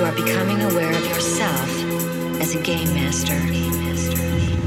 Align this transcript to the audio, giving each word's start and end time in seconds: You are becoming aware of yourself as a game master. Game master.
You 0.00 0.06
are 0.06 0.12
becoming 0.12 0.62
aware 0.62 0.94
of 0.94 1.04
yourself 1.04 1.68
as 2.40 2.54
a 2.54 2.62
game 2.62 2.88
master. 2.94 3.38
Game 3.52 3.84
master. 3.84 4.59